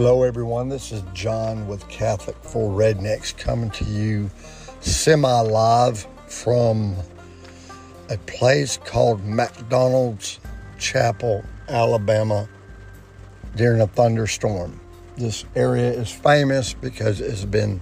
[0.00, 0.68] Hello, everyone.
[0.68, 4.30] This is John with Catholic for Rednecks coming to you
[4.78, 6.94] semi live from
[8.08, 10.38] a place called McDonald's
[10.78, 12.48] Chapel, Alabama,
[13.56, 14.80] during a thunderstorm.
[15.16, 17.80] This area is famous because it's been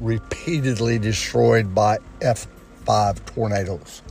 [0.00, 4.02] repeatedly destroyed by F5 tornadoes.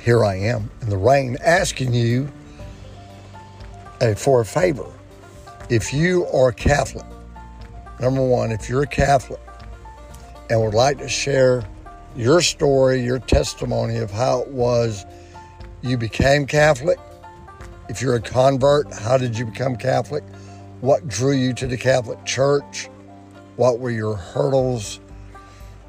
[0.00, 2.30] Here I am in the rain asking you
[4.00, 4.86] uh, for a favor
[5.70, 7.06] if you are Catholic,
[8.00, 9.40] number one, if you're a Catholic
[10.50, 11.64] and would like to share
[12.16, 15.06] your story, your testimony of how it was
[15.82, 16.98] you became Catholic,
[17.88, 20.24] if you're a convert, how did you become Catholic?
[20.80, 22.88] What drew you to the Catholic Church?
[23.56, 25.00] What were your hurdles?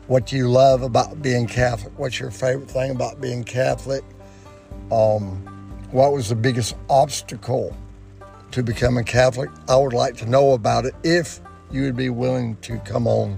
[0.08, 1.98] What do you love about being Catholic?
[1.98, 4.04] What's your favorite thing about being Catholic?
[4.92, 5.42] Um,
[5.92, 7.76] what was the biggest obstacle
[8.52, 11.40] to become a Catholic, I would like to know about it if
[11.72, 13.38] you would be willing to come on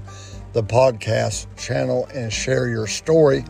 [0.53, 3.45] the podcast channel and share your story.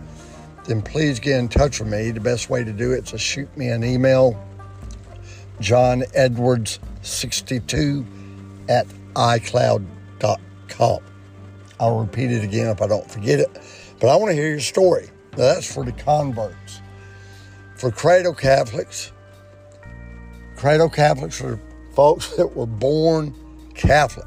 [0.65, 2.11] Then please get in touch with me.
[2.11, 4.37] The best way to do it is to shoot me an email,
[5.59, 8.05] John Edwards 62
[8.69, 10.99] at iCloud.com.
[11.79, 13.49] I'll repeat it again if I don't forget it.
[13.99, 15.09] But I want to hear your story.
[15.31, 16.81] Now, that's for the converts.
[17.75, 19.11] For cradle Catholics,
[20.57, 21.59] Cradle Catholics are
[21.93, 23.33] folks that were born
[23.75, 24.25] Catholic,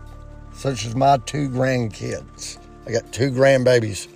[0.55, 2.59] such as my two grandkids.
[2.87, 4.07] I got two grandbabies.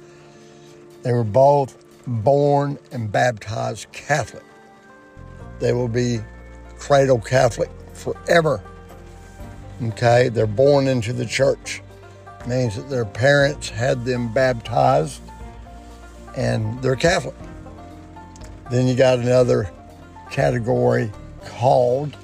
[1.03, 4.45] They were both born and baptized Catholic.
[5.59, 6.21] They will be
[6.79, 8.63] cradle Catholic forever.
[9.83, 11.83] Okay, they're born into the church.
[12.47, 15.21] means that their parents had them baptized
[16.37, 17.35] and they're Catholic.
[18.71, 19.71] Then you got another
[20.31, 21.11] category
[21.45, 22.17] called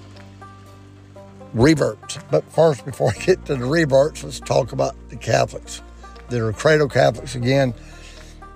[1.54, 2.18] reverts.
[2.30, 5.82] But first, before I get to the reverts, let's talk about the Catholics
[6.28, 7.74] that are cradle Catholics again.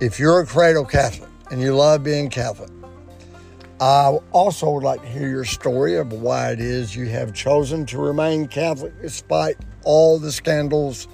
[0.00, 2.70] If you're a cradle Catholic and you love being Catholic,
[3.80, 7.84] I also would like to hear your story of why it is you have chosen
[7.86, 11.08] to remain Catholic despite all the scandals,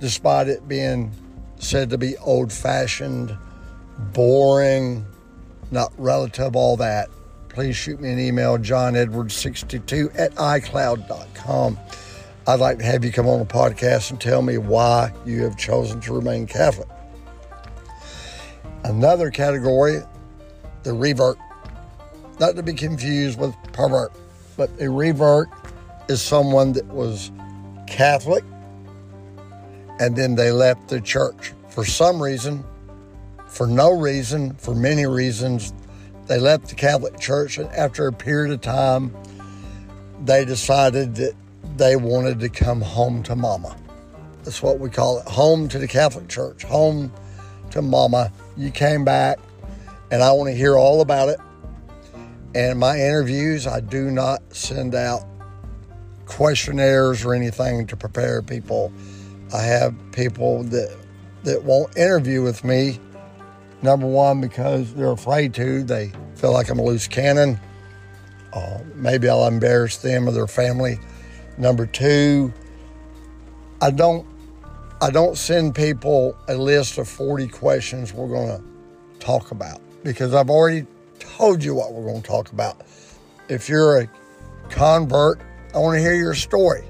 [0.00, 1.12] despite it being
[1.58, 3.36] said to be old fashioned,
[4.12, 5.06] boring,
[5.70, 7.08] not relative, all that
[7.48, 11.78] please shoot me an email, johnedwards62 at icloud.com.
[12.46, 15.56] I'd like to have you come on the podcast and tell me why you have
[15.56, 16.88] chosen to remain Catholic.
[18.84, 20.00] Another category,
[20.82, 21.36] the revert.
[22.40, 24.12] Not to be confused with pervert,
[24.56, 25.48] but a revert
[26.08, 27.30] is someone that was
[27.86, 28.44] Catholic
[30.00, 32.64] and then they left the church for some reason,
[33.46, 35.72] for no reason, for many reasons.
[36.28, 39.16] They left the Catholic Church, and after a period of time,
[40.24, 41.34] they decided that
[41.76, 43.76] they wanted to come home to mama.
[44.44, 47.12] That's what we call it home to the Catholic Church, home
[47.70, 48.30] to mama.
[48.56, 49.38] You came back,
[50.10, 51.40] and I want to hear all about it.
[52.54, 55.22] And in my interviews, I do not send out
[56.26, 58.92] questionnaires or anything to prepare people.
[59.54, 60.94] I have people that
[61.44, 62.98] that won't interview with me
[63.82, 65.84] Number one, because they're afraid to.
[65.84, 67.60] They feel like I'm a loose cannon.
[68.52, 70.98] Uh, maybe I'll embarrass them or their family.
[71.58, 72.52] Number two,
[73.80, 74.26] I don't
[75.00, 80.34] I don't send people a list of 40 questions we're going to talk about because
[80.34, 80.86] I've already
[81.20, 82.82] told you what we're going to talk about.
[83.48, 84.08] If you're a
[84.70, 85.40] convert,
[85.72, 86.82] I want to hear your story.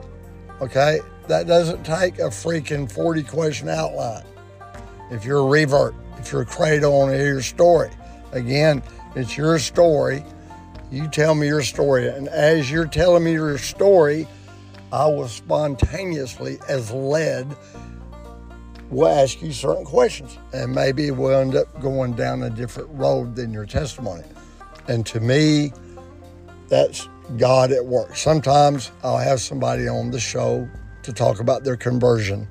[0.63, 1.01] Okay?
[1.27, 4.25] That doesn't take a freaking 40 question outline.
[5.11, 7.91] If you're a revert, if you're a cradle, on hear your story.
[8.33, 8.83] Again,
[9.15, 10.25] it's your story.
[10.91, 12.09] You tell me your story.
[12.09, 14.27] And as you're telling me your story,
[14.93, 17.55] I will spontaneously, as led,
[18.91, 20.39] will ask you certain questions.
[20.53, 24.25] And maybe we'll end up going down a different road than your testimony.
[24.89, 25.73] And to me,
[26.69, 28.17] that's God at work.
[28.17, 30.69] Sometimes I'll have somebody on the show
[31.03, 32.49] to talk about their conversion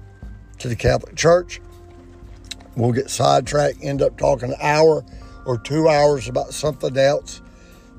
[0.60, 1.60] to the Catholic Church.
[2.78, 5.04] We'll get sidetracked, end up talking an hour
[5.46, 7.42] or two hours about something else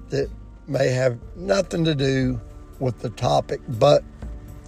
[0.09, 0.31] that
[0.67, 2.41] may have nothing to do
[2.79, 4.05] with the topic, but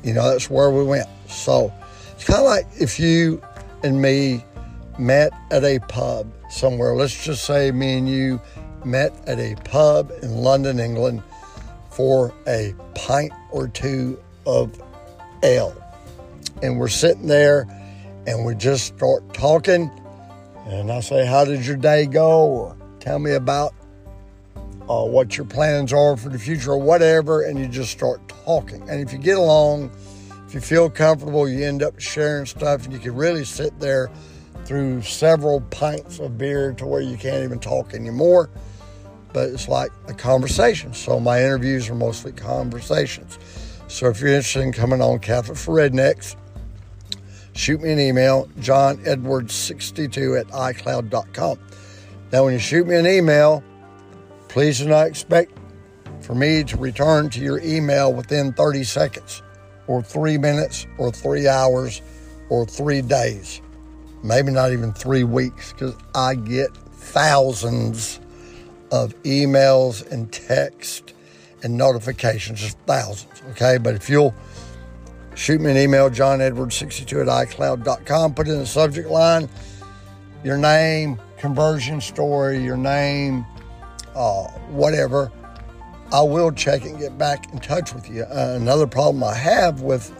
[0.03, 1.09] you know, that's where we went.
[1.29, 1.73] So
[2.13, 3.41] it's kind of like if you
[3.83, 4.45] and me
[4.99, 6.95] met at a pub somewhere.
[6.95, 8.41] Let's just say me and you
[8.85, 11.23] met at a pub in London, England
[11.91, 14.81] for a pint or two of
[15.43, 15.75] ale.
[16.63, 17.67] And we're sitting there
[18.27, 19.91] and we just start talking
[20.67, 22.47] and I say, How did your day go?
[22.47, 23.75] Or tell me about
[24.89, 28.89] uh, what your plans are for the future or whatever, and you just start talking.
[28.89, 29.91] And if you get along,
[30.47, 34.11] if you feel comfortable, you end up sharing stuff, and you can really sit there
[34.65, 38.51] through several pints of beer to where you can't even talk anymore.
[39.33, 40.93] But it's like a conversation.
[40.93, 43.39] So my interviews are mostly conversations.
[43.87, 46.35] So if you're interested in coming on Catholic for Rednecks,
[47.55, 51.59] shoot me an email, johnedwards62 at icloud.com.
[52.33, 53.63] Now, when you shoot me an email,
[54.49, 55.53] please do not expect
[56.21, 59.43] for me to return to your email within 30 seconds,
[59.87, 62.03] or three minutes, or three hours,
[62.49, 63.61] or three days.
[64.23, 68.21] Maybe not even three weeks, because I get thousands
[68.93, 71.15] of emails and text
[71.63, 73.79] and notifications, just thousands, okay?
[73.79, 74.35] But if you'll
[75.41, 79.49] shoot me an email, John johnedwards62 at icloud.com, put in the subject line
[80.45, 83.45] your name, conversion story, your name,
[84.15, 85.33] uh, whatever,
[86.13, 88.25] I will check and get back in touch with you.
[88.25, 90.13] Uh, another problem I have with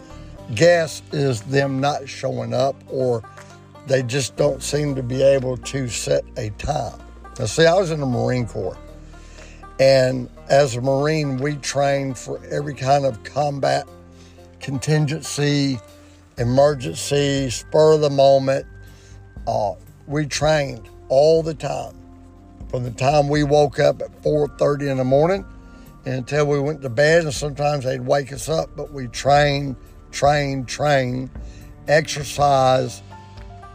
[0.55, 3.23] guests is them not showing up or
[3.87, 6.99] they just don't seem to be able to set a time.
[7.37, 8.77] Now, see, I was in the Marine Corps.
[9.79, 13.87] And as a Marine, we trained for every kind of combat,
[14.61, 15.79] contingency,
[16.37, 18.65] emergency, spur of the moment.
[19.47, 19.73] Uh,
[20.07, 21.95] we trained all the time.
[22.69, 25.45] From the time we woke up at 4:30 in the morning
[26.05, 29.75] until we went to bed, and sometimes they'd wake us up, but we trained,
[30.11, 31.29] trained, trained,
[31.87, 33.01] exercise,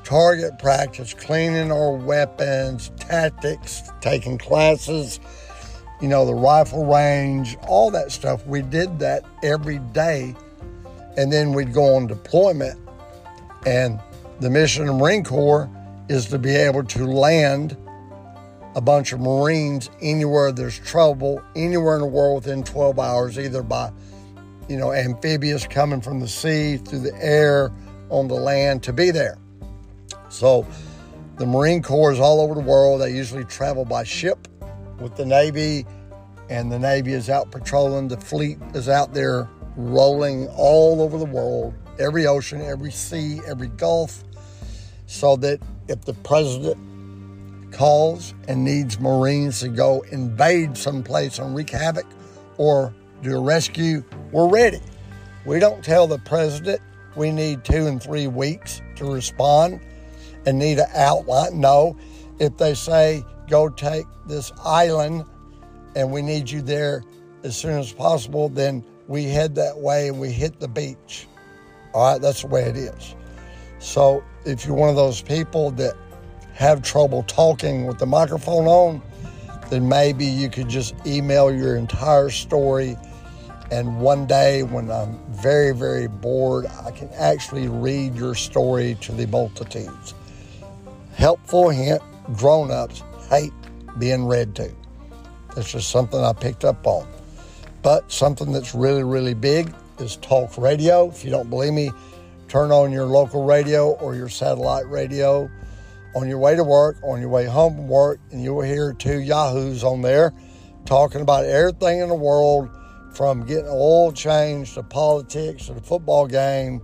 [0.03, 5.21] target practice, cleaning our weapons, tactics, taking classes
[6.01, 8.47] you know, the rifle range, all that stuff.
[8.47, 10.35] We did that every day.
[11.17, 12.79] And then we'd go on deployment.
[13.65, 14.01] And
[14.41, 15.71] the mission of the Marine Corps
[16.09, 17.77] is to be able to land
[18.75, 23.63] a bunch of Marines anywhere there's trouble, anywhere in the world within 12 hours, either
[23.63, 23.91] by,
[24.69, 27.73] you know, amphibious coming from the sea, through the air,
[28.11, 29.39] on the land, to be there.
[30.29, 30.67] So
[31.39, 33.01] the Marine Corps is all over the world.
[33.01, 34.47] They usually travel by ship
[35.01, 35.87] with the Navy,
[36.51, 38.09] and the Navy is out patrolling.
[38.09, 43.69] The fleet is out there rolling all over the world, every ocean, every sea, every
[43.69, 44.25] gulf,
[45.07, 46.79] so that if the president
[47.73, 52.07] calls and needs Marines to go invade someplace and wreak havoc
[52.57, 54.03] or do a rescue,
[54.33, 54.81] we're ready.
[55.45, 56.81] We don't tell the president
[57.15, 59.81] we need two and three weeks to respond
[60.45, 61.61] and need an outline.
[61.61, 61.97] No,
[62.39, 65.25] if they say, go take this island
[65.95, 67.03] and we need you there
[67.43, 71.27] as soon as possible, then we head that way and we hit the beach.
[71.95, 73.15] All right, that's the way it is.
[73.79, 75.95] So if you're one of those people that
[76.55, 79.03] have trouble talking with the microphone on,
[79.71, 82.97] then maybe you could just email your entire story.
[83.71, 89.13] And one day, when I'm very, very bored, I can actually read your story to
[89.13, 90.15] the multitudes.
[91.15, 92.01] Helpful hint
[92.35, 93.53] grown ups hate
[93.99, 94.71] being read to.
[95.57, 97.07] It's just something I picked up on.
[97.83, 101.09] But something that's really, really big is talk radio.
[101.09, 101.91] If you don't believe me,
[102.49, 105.49] turn on your local radio or your satellite radio
[106.15, 108.95] on your way to work, on your way home from work, and you will hear
[108.95, 110.33] two yahoos on there
[110.87, 112.71] talking about everything in the world
[113.15, 116.81] from getting oil change to politics to the football game.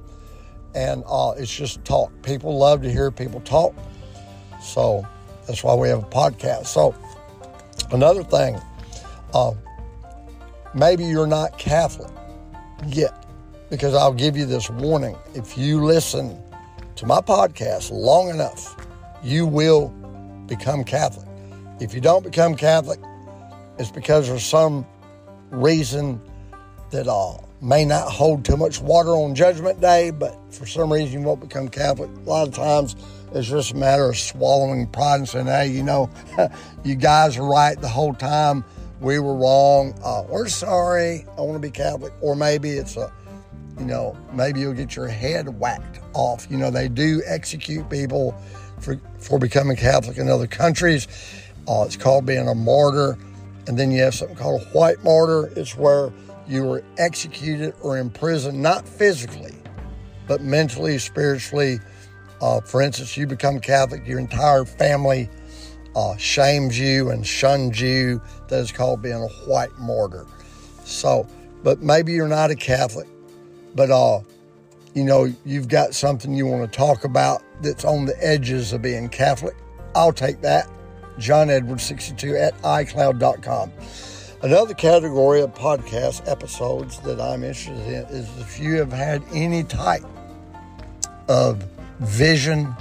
[0.75, 2.11] And uh, it's just talk.
[2.23, 3.75] People love to hear people talk.
[4.63, 5.07] So
[5.47, 6.67] that's why we have a podcast.
[6.67, 6.95] So,
[7.91, 8.59] another thing,
[9.35, 9.53] uh,
[10.75, 12.11] maybe you're not Catholic
[12.87, 13.27] yet,
[13.71, 15.17] because I'll give you this warning.
[15.35, 16.41] If you listen
[16.97, 18.77] to my podcast long enough,
[19.23, 19.89] you will
[20.47, 21.29] become Catholic.
[21.81, 23.01] If you don't become Catholic,
[23.79, 24.87] it's because there's some
[25.51, 26.21] reason
[26.91, 31.21] that uh, may not hold too much water on Judgment Day, but for some reason
[31.21, 32.11] you won't become Catholic.
[32.11, 32.97] A lot of times
[33.35, 36.11] it's just a matter of swallowing pride and saying, hey, you know,
[36.85, 38.65] you guys are right the whole time.
[39.03, 39.99] We were wrong.
[40.05, 41.27] Uh, we're sorry.
[41.37, 42.13] I want to be Catholic.
[42.21, 43.13] Or maybe it's a,
[43.77, 46.47] you know, maybe you'll get your head whacked off.
[46.49, 48.33] You know, they do execute people
[48.79, 51.09] for, for becoming Catholic in other countries.
[51.69, 53.19] Uh, it's called being a martyr.
[53.67, 55.53] And then you have something called a white martyr.
[55.57, 56.13] It's where
[56.47, 59.55] you were executed or imprisoned, not physically,
[60.29, 61.81] but mentally, spiritually,
[62.41, 65.29] uh, for instance, you become Catholic, your entire family
[65.95, 68.21] uh, shames you and shuns you.
[68.49, 70.27] That is called being a white martyr.
[70.85, 71.27] So,
[71.63, 73.09] but maybe you're not a Catholic,
[73.75, 74.21] but uh,
[74.95, 78.83] you know, you've got something you want to talk about that's on the edges of
[78.83, 79.57] being Catholic.
[79.95, 80.69] I'll take that.
[81.19, 83.73] johnedwards62 at iCloud.com.
[84.43, 89.63] Another category of podcast episodes that I'm interested in is if you have had any
[89.63, 90.05] type
[91.29, 91.63] of
[92.01, 92.75] vision,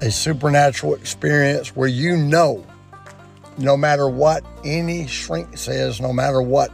[0.00, 2.66] a supernatural experience where you know,
[3.58, 6.72] no matter what any shrink says, no matter what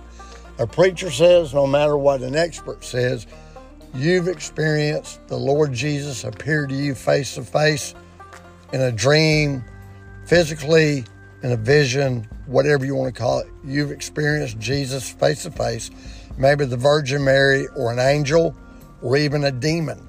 [0.59, 3.27] a preacher says, no matter what an expert says,
[3.95, 7.95] you've experienced the Lord Jesus appear to you face to face
[8.73, 9.65] in a dream,
[10.27, 11.05] physically,
[11.43, 13.49] in a vision, whatever you want to call it.
[13.65, 15.91] You've experienced Jesus face to face,
[16.39, 18.55] maybe the Virgin Mary or an angel
[19.03, 20.07] or even a demon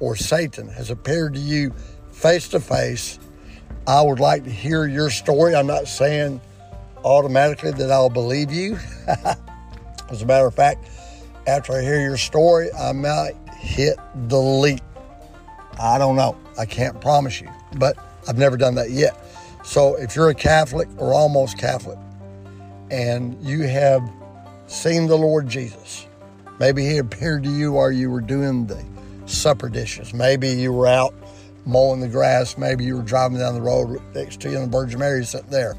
[0.00, 1.72] or Satan has appeared to you
[2.16, 3.18] face to face.
[3.86, 5.54] I would like to hear your story.
[5.54, 6.40] I'm not saying
[7.04, 8.78] automatically that I'll believe you.
[10.10, 10.88] As a matter of fact,
[11.46, 14.80] after I hear your story, I might hit delete.
[15.78, 16.36] I don't know.
[16.58, 17.96] I can't promise you, but
[18.26, 19.14] I've never done that yet.
[19.62, 21.98] So if you're a Catholic or almost Catholic
[22.90, 24.02] and you have
[24.68, 26.06] seen the Lord Jesus,
[26.58, 28.82] maybe he appeared to you while you were doing the
[29.26, 30.14] supper dishes.
[30.14, 31.14] Maybe you were out
[31.66, 32.56] mowing the grass.
[32.56, 35.50] Maybe you were driving down the road next to you and the Virgin Mary sitting
[35.50, 35.74] there.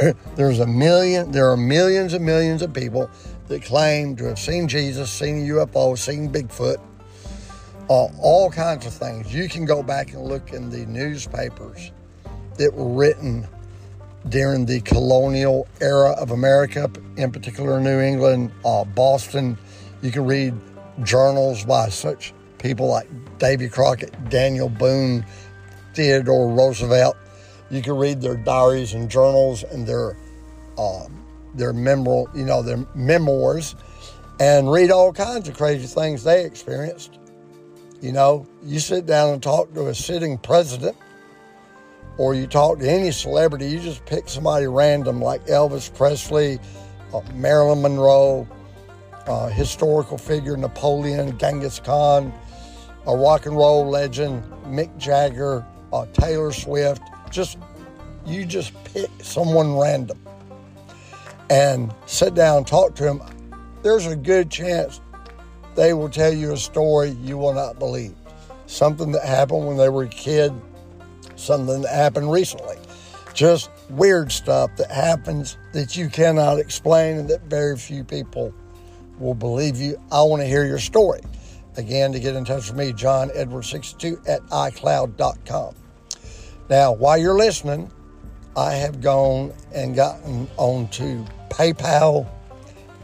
[0.36, 3.10] There's a million, there are millions and millions of people
[3.48, 6.80] that claim to have seen Jesus, seen a UFO, seen Bigfoot,
[7.88, 9.34] uh, all kinds of things.
[9.34, 11.90] You can go back and look in the newspapers
[12.56, 13.46] that were written
[14.28, 19.58] during the colonial era of America, in particular New England, uh, Boston.
[20.02, 20.54] You can read
[21.02, 25.24] journals by such people like Davy Crockett, Daniel Boone,
[25.94, 27.16] Theodore Roosevelt.
[27.70, 30.16] You can read their diaries and journals and their
[30.78, 31.06] uh,
[31.54, 33.74] their memor, you know, their memoirs,
[34.38, 37.18] and read all kinds of crazy things they experienced.
[38.00, 40.96] You know, you sit down and talk to a sitting president,
[42.18, 43.66] or you talk to any celebrity.
[43.66, 46.58] You just pick somebody random like Elvis Presley,
[47.12, 48.48] uh, Marilyn Monroe,
[49.26, 52.32] uh, historical figure Napoleon, Genghis Khan
[53.10, 57.02] a rock and roll legend, Mick Jagger, uh, Taylor Swift.
[57.30, 57.58] Just
[58.24, 60.18] you just pick someone random
[61.48, 63.20] and sit down talk to them.
[63.82, 65.00] There's a good chance
[65.74, 68.14] they will tell you a story you will not believe.
[68.66, 70.52] Something that happened when they were a kid,
[71.34, 72.76] something that happened recently.
[73.34, 78.54] Just weird stuff that happens that you cannot explain and that very few people
[79.18, 80.00] will believe you.
[80.12, 81.22] I want to hear your story.
[81.80, 85.74] Again, to get in touch with me, John Edwards62 at iCloud.com.
[86.68, 87.90] Now, while you're listening,
[88.54, 92.28] I have gone and gotten onto PayPal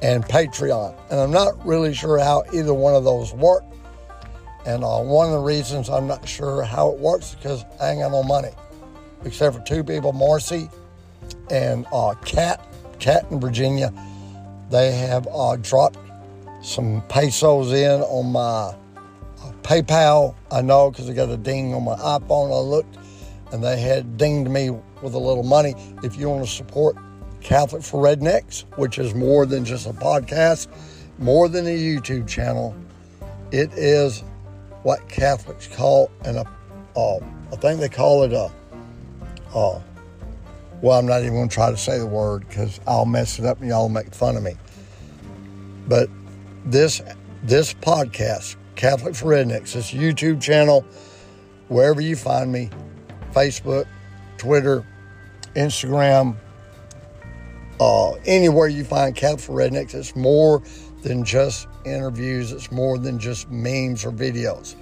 [0.03, 0.95] and Patreon.
[1.11, 3.65] And I'm not really sure how either one of those work.
[4.67, 7.93] And uh, one of the reasons I'm not sure how it works is because I
[7.93, 8.51] ain't got no money,
[9.25, 10.69] except for two people, Marcy
[11.51, 12.63] and uh, Cat,
[12.99, 13.91] Kat in Virginia.
[14.69, 15.99] They have uh, dropped
[16.67, 20.35] some pesos in on my uh, PayPal.
[20.51, 22.51] I know because I got a ding on my iPhone.
[22.51, 22.99] I looked
[23.53, 24.71] and they had dinged me
[25.01, 25.75] with a little money.
[26.03, 26.97] If you want to support
[27.41, 30.67] Catholic for Rednecks, which is more than just a podcast,
[31.21, 32.75] more than a YouTube channel,
[33.53, 34.25] it is
[34.83, 36.39] what Catholics call an,
[36.97, 38.51] uh, I think they call it a,
[39.55, 39.81] uh,
[40.83, 43.45] well, I'm not even going to try to say the word because I'll mess it
[43.45, 44.57] up and y'all make fun of me.
[45.87, 46.11] But
[46.67, 47.01] this
[47.43, 50.85] this podcast, Catholic for Rednecks, this YouTube channel,
[51.69, 52.71] wherever you find me,
[53.33, 53.87] Facebook,
[54.37, 54.85] Twitter,
[55.55, 56.37] Instagram,
[57.81, 60.63] uh, anywhere you find Catholic for Rednecks, it's more
[61.03, 62.53] than just interviews.
[62.53, 64.75] It's more than just memes or videos.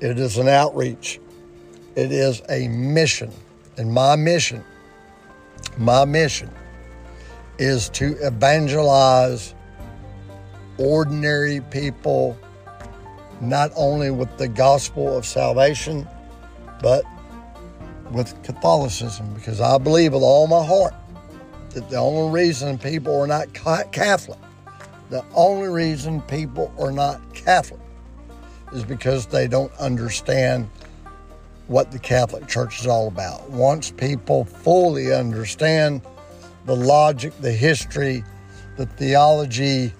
[0.00, 1.20] It is an outreach.
[1.96, 3.30] It is a mission.
[3.78, 4.62] And my mission,
[5.78, 6.50] my mission
[7.58, 9.54] is to evangelize
[10.78, 12.38] ordinary people,
[13.40, 16.08] not only with the gospel of salvation,
[16.82, 17.04] but
[18.10, 20.94] with Catholicism, because I believe with all my heart
[21.70, 24.38] that the only reason people are not Catholic,
[25.10, 27.80] the only reason people are not Catholic
[28.72, 30.68] is because they don't understand
[31.66, 33.48] what the Catholic Church is all about.
[33.50, 36.02] Once people fully understand
[36.66, 38.24] the logic, the history,
[38.76, 39.92] the theology,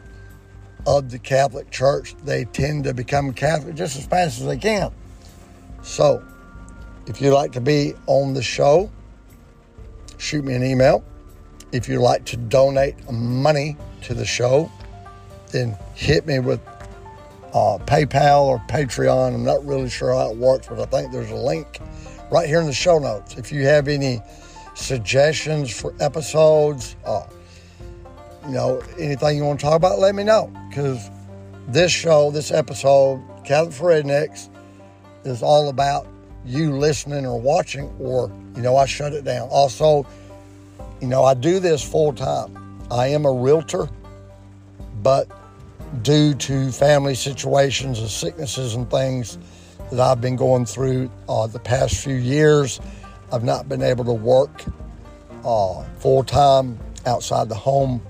[0.86, 4.92] of the Catholic Church, they tend to become Catholic just as fast as they can.
[5.82, 6.22] So,
[7.06, 8.90] if you'd like to be on the show,
[10.18, 11.04] shoot me an email.
[11.72, 14.70] If you'd like to donate money to the show,
[15.50, 16.60] then hit me with
[17.52, 19.34] uh, PayPal or Patreon.
[19.34, 21.80] I'm not really sure how it works, but I think there's a link
[22.30, 23.36] right here in the show notes.
[23.36, 24.20] If you have any
[24.74, 27.26] suggestions for episodes, uh,
[28.46, 30.52] you know, anything you want to talk about, let me know.
[30.68, 31.10] Because
[31.68, 34.48] this show, this episode, Catholic for Rednecks,
[35.24, 36.06] is all about
[36.44, 39.48] you listening or watching, or, you know, I shut it down.
[39.50, 40.06] Also,
[41.00, 42.80] you know, I do this full time.
[42.90, 43.88] I am a realtor,
[45.02, 45.28] but
[46.02, 49.38] due to family situations and sicknesses and things
[49.90, 52.80] that I've been going through uh, the past few years,
[53.32, 54.64] I've not been able to work
[55.44, 58.02] uh, full time outside the home.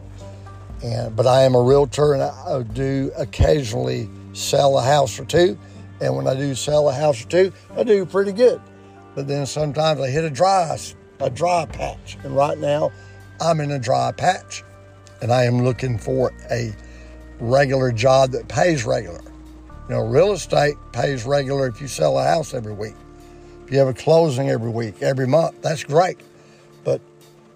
[0.84, 5.58] And but I am a realtor, and I do occasionally sell a house or two.
[6.02, 8.60] And when I do sell a house or two, I do pretty good.
[9.14, 10.76] But then sometimes I hit a dry
[11.20, 12.92] a dry patch, and right now
[13.40, 14.62] I'm in a dry patch,
[15.22, 16.74] and I am looking for a
[17.40, 19.22] regular job that pays regular.
[19.88, 22.94] You know, real estate pays regular if you sell a house every week.
[23.64, 26.20] If you have a closing every week, every month, that's great.
[26.84, 27.00] But,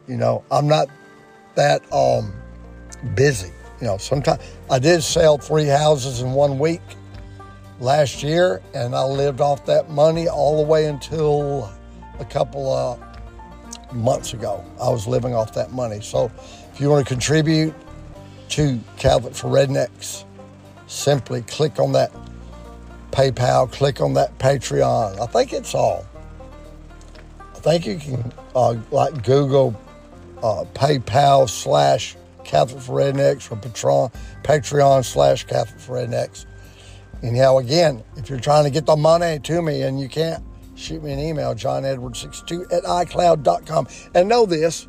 [0.07, 0.89] you know, I'm not
[1.57, 2.33] that um,
[3.15, 3.53] busy.
[3.81, 6.83] You know, sometimes I did sell three houses in one week
[7.81, 11.73] last year, and I lived off that money all the way until
[12.19, 13.01] a couple of
[13.93, 14.65] months ago.
[14.81, 16.01] I was living off that money.
[16.01, 16.31] So
[16.73, 17.75] if you want to contribute
[18.51, 20.25] to Catholic for Rednecks,
[20.87, 22.11] simply click on that
[23.13, 25.21] PayPal, click on that Patreon.
[25.21, 26.05] I think it's all.
[27.55, 29.79] I think you can uh, like Google
[30.43, 32.17] uh, PayPal slash
[32.49, 34.11] Catholic for Rednecks or Patron,
[34.43, 36.47] Patreon slash Catholic for Rednecks.
[37.23, 40.43] Anyhow, again, if you're trying to get the money to me and you can't,
[40.75, 43.89] shoot me an email, johnedwards62 at icloud.com.
[44.15, 44.89] And know this,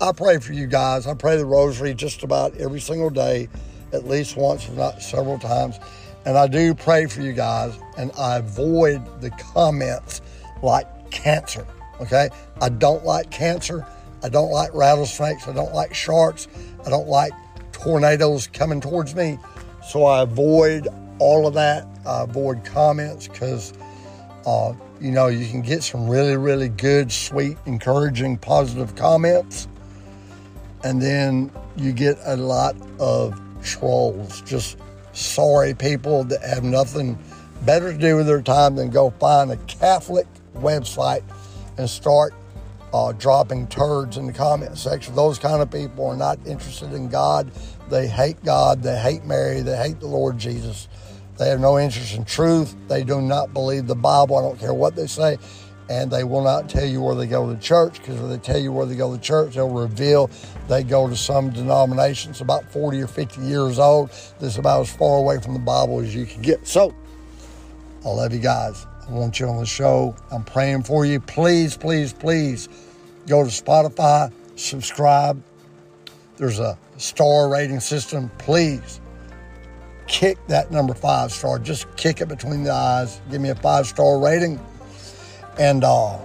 [0.00, 1.06] I pray for you guys.
[1.06, 3.48] I pray the rosary just about every single day,
[3.92, 5.78] at least once, if not several times.
[6.26, 10.22] And I do pray for you guys, and I avoid the comments
[10.62, 11.66] like cancer.
[12.00, 12.30] Okay?
[12.60, 13.86] I don't like cancer.
[14.22, 15.48] I don't like rattlesnakes.
[15.48, 16.48] I don't like sharks.
[16.86, 17.32] I don't like
[17.72, 19.38] tornadoes coming towards me.
[19.88, 21.86] So I avoid all of that.
[22.06, 23.72] I avoid comments because,
[24.46, 29.68] uh, you know, you can get some really, really good, sweet, encouraging, positive comments
[30.84, 34.78] and then you get a lot of trolls, just
[35.12, 37.18] sorry people that have nothing
[37.62, 41.22] better to do with their time than go find a Catholic website
[41.76, 42.34] and start
[42.92, 45.14] uh, dropping turds in the comment section.
[45.14, 47.50] Those kind of people are not interested in God.
[47.88, 48.82] They hate God.
[48.82, 49.60] They hate Mary.
[49.60, 50.88] They hate the Lord Jesus.
[51.38, 52.74] They have no interest in truth.
[52.88, 54.36] They do not believe the Bible.
[54.36, 55.38] I don't care what they say
[55.90, 58.60] and they will not tell you where they go to church because if they tell
[58.60, 60.30] you where they go to church, they'll reveal
[60.68, 65.18] they go to some denominations about 40 or 50 years old that's about as far
[65.18, 66.66] away from the Bible as you can get.
[66.66, 66.94] So,
[68.04, 68.86] I love you guys.
[69.08, 70.14] I want you on the show.
[70.30, 71.20] I'm praying for you.
[71.20, 72.68] Please, please, please
[73.26, 75.42] go to Spotify, subscribe.
[76.36, 78.30] There's a star rating system.
[78.38, 79.00] Please
[80.06, 81.58] kick that number five star.
[81.58, 83.20] Just kick it between the eyes.
[83.30, 84.58] Give me a five star rating
[85.58, 86.18] and uh,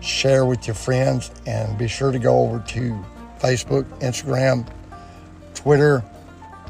[0.00, 1.30] share with your friends.
[1.46, 3.04] And be sure to go over to
[3.38, 4.66] Facebook, Instagram,
[5.54, 6.04] Twitter,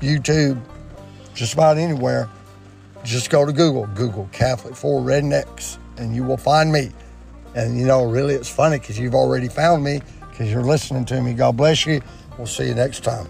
[0.00, 0.60] YouTube,
[1.34, 2.28] just about anywhere.
[3.04, 6.90] Just go to Google, Google Catholic for Rednecks, and you will find me.
[7.54, 11.20] And you know, really, it's funny because you've already found me because you're listening to
[11.20, 11.34] me.
[11.34, 12.00] God bless you.
[12.36, 13.26] We'll see you next time.